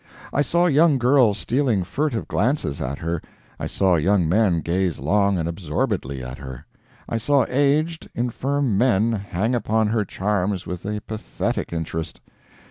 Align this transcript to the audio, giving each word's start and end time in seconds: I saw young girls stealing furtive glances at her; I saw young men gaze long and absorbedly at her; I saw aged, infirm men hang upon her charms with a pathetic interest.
I 0.33 0.41
saw 0.41 0.65
young 0.65 0.97
girls 0.97 1.37
stealing 1.37 1.83
furtive 1.83 2.27
glances 2.27 2.81
at 2.81 2.97
her; 2.97 3.21
I 3.59 3.67
saw 3.67 3.97
young 3.97 4.27
men 4.27 4.61
gaze 4.61 4.99
long 4.99 5.37
and 5.37 5.47
absorbedly 5.47 6.23
at 6.23 6.39
her; 6.39 6.65
I 7.07 7.19
saw 7.19 7.45
aged, 7.47 8.09
infirm 8.15 8.79
men 8.79 9.11
hang 9.11 9.53
upon 9.53 9.89
her 9.89 10.03
charms 10.03 10.65
with 10.65 10.85
a 10.87 11.01
pathetic 11.01 11.71
interest. 11.71 12.19